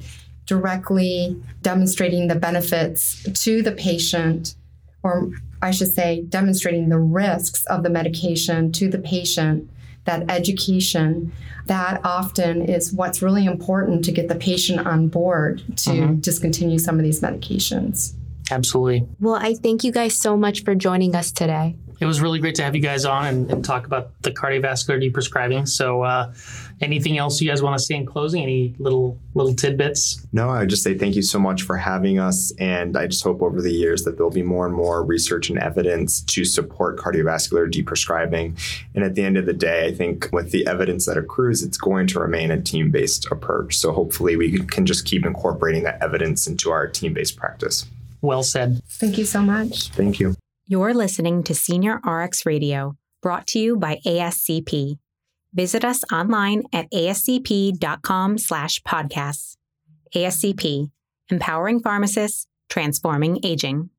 directly 0.46 1.40
demonstrating 1.62 2.28
the 2.28 2.34
benefits 2.34 3.26
to 3.44 3.62
the 3.62 3.72
patient, 3.72 4.54
or 5.02 5.30
I 5.60 5.72
should 5.72 5.92
say, 5.92 6.22
demonstrating 6.22 6.88
the 6.88 6.98
risks 6.98 7.66
of 7.66 7.82
the 7.82 7.90
medication 7.90 8.72
to 8.72 8.88
the 8.88 8.98
patient, 8.98 9.68
that 10.04 10.30
education, 10.30 11.32
that 11.66 12.00
often 12.04 12.62
is 12.62 12.92
what's 12.92 13.22
really 13.22 13.44
important 13.44 14.04
to 14.04 14.12
get 14.12 14.28
the 14.28 14.36
patient 14.36 14.86
on 14.86 15.08
board 15.08 15.64
to 15.78 15.90
mm-hmm. 15.90 16.14
discontinue 16.20 16.78
some 16.78 16.96
of 16.96 17.02
these 17.02 17.20
medications. 17.20 18.14
Absolutely. 18.50 19.06
Well, 19.20 19.34
I 19.34 19.54
thank 19.54 19.84
you 19.84 19.92
guys 19.92 20.14
so 20.14 20.36
much 20.36 20.62
for 20.64 20.74
joining 20.74 21.14
us 21.14 21.32
today 21.32 21.76
it 22.00 22.04
was 22.04 22.20
really 22.20 22.38
great 22.38 22.54
to 22.56 22.62
have 22.62 22.74
you 22.74 22.82
guys 22.82 23.04
on 23.04 23.26
and, 23.26 23.50
and 23.50 23.64
talk 23.64 23.86
about 23.86 24.10
the 24.22 24.30
cardiovascular 24.30 25.02
deprescribing. 25.02 25.66
So, 25.66 26.02
uh, 26.02 26.32
anything 26.82 27.16
else 27.16 27.40
you 27.40 27.48
guys 27.48 27.62
want 27.62 27.78
to 27.78 27.82
say 27.82 27.94
in 27.94 28.04
closing? 28.04 28.42
Any 28.42 28.74
little 28.78 29.18
little 29.34 29.54
tidbits? 29.54 30.26
No, 30.32 30.50
I 30.50 30.60
would 30.60 30.68
just 30.68 30.82
say 30.82 30.96
thank 30.96 31.16
you 31.16 31.22
so 31.22 31.38
much 31.38 31.62
for 31.62 31.76
having 31.76 32.18
us, 32.18 32.52
and 32.58 32.96
I 32.96 33.06
just 33.06 33.24
hope 33.24 33.40
over 33.40 33.62
the 33.62 33.72
years 33.72 34.04
that 34.04 34.16
there'll 34.16 34.30
be 34.30 34.42
more 34.42 34.66
and 34.66 34.74
more 34.74 35.02
research 35.02 35.48
and 35.48 35.58
evidence 35.58 36.20
to 36.22 36.44
support 36.44 36.98
cardiovascular 36.98 37.70
deprescribing. 37.70 38.58
And 38.94 39.02
at 39.02 39.14
the 39.14 39.24
end 39.24 39.38
of 39.38 39.46
the 39.46 39.54
day, 39.54 39.86
I 39.86 39.94
think 39.94 40.28
with 40.32 40.50
the 40.50 40.66
evidence 40.66 41.06
that 41.06 41.16
accrues, 41.16 41.62
it's 41.62 41.78
going 41.78 42.08
to 42.08 42.20
remain 42.20 42.50
a 42.50 42.60
team 42.60 42.90
based 42.90 43.26
approach. 43.30 43.76
So 43.76 43.92
hopefully, 43.92 44.36
we 44.36 44.58
can 44.58 44.84
just 44.84 45.06
keep 45.06 45.24
incorporating 45.24 45.84
that 45.84 46.02
evidence 46.02 46.46
into 46.46 46.70
our 46.70 46.86
team 46.86 47.14
based 47.14 47.36
practice. 47.36 47.86
Well 48.26 48.42
said. 48.42 48.80
Thank 48.88 49.18
you 49.18 49.24
so 49.24 49.40
much. 49.40 49.90
Thank 49.90 50.18
you. 50.20 50.34
You're 50.66 50.94
listening 50.94 51.44
to 51.44 51.54
Senior 51.54 52.00
RX 52.04 52.44
Radio, 52.44 52.96
brought 53.22 53.46
to 53.48 53.58
you 53.60 53.76
by 53.76 54.00
ASCP. 54.04 54.98
Visit 55.54 55.84
us 55.84 56.02
online 56.12 56.64
at 56.72 56.90
ascp.com 56.90 58.38
slash 58.38 58.82
podcasts. 58.82 59.56
ASCP, 60.14 60.90
empowering 61.30 61.80
pharmacists, 61.80 62.46
transforming 62.68 63.38
aging. 63.44 63.90